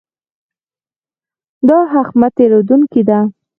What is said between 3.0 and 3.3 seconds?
ده.